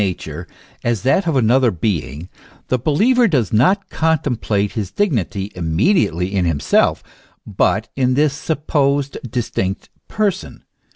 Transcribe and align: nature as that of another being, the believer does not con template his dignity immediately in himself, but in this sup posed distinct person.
nature 0.01 0.47
as 0.83 1.03
that 1.03 1.27
of 1.27 1.35
another 1.35 1.69
being, 1.69 2.27
the 2.69 2.79
believer 2.79 3.27
does 3.27 3.53
not 3.53 3.87
con 3.91 4.17
template 4.17 4.71
his 4.71 4.89
dignity 4.89 5.51
immediately 5.53 6.33
in 6.33 6.43
himself, 6.43 7.03
but 7.45 7.87
in 7.95 8.15
this 8.15 8.33
sup 8.33 8.65
posed 8.65 9.15
distinct 9.29 9.91
person. 10.07 10.63